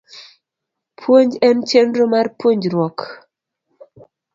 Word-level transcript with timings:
Puonj 1.01 1.31
en 1.49 1.57
chenro 1.75 2.05
mar 2.17 2.27
puonjruok 2.41 2.97